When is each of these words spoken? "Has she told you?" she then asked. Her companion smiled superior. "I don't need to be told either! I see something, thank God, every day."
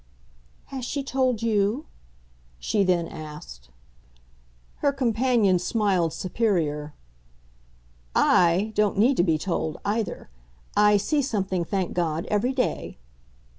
"Has 0.73 0.83
she 0.83 1.03
told 1.03 1.43
you?" 1.43 1.85
she 2.57 2.83
then 2.83 3.07
asked. 3.07 3.69
Her 4.77 4.91
companion 4.91 5.59
smiled 5.59 6.11
superior. 6.11 6.95
"I 8.15 8.71
don't 8.73 8.97
need 8.97 9.15
to 9.17 9.23
be 9.23 9.37
told 9.37 9.77
either! 9.85 10.31
I 10.75 10.97
see 10.97 11.21
something, 11.21 11.63
thank 11.63 11.93
God, 11.93 12.25
every 12.31 12.51
day." 12.51 12.97